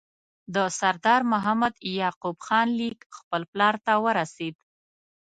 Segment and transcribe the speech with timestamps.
[0.55, 4.55] د سردار محمد یعقوب خان لیک خپل پلار ته ورسېد.